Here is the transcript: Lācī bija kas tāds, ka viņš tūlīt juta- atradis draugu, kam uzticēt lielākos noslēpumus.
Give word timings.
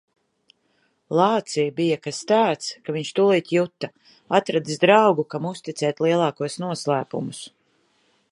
Lācī 1.17 1.65
bija 1.79 1.97
kas 2.05 2.21
tāds, 2.31 2.69
ka 2.87 2.95
viņš 2.95 3.11
tūlīt 3.19 3.53
juta- 3.57 3.91
atradis 4.39 4.83
draugu, 4.87 5.27
kam 5.35 5.45
uzticēt 5.53 6.01
lielākos 6.07 6.57
noslēpumus. 6.67 7.43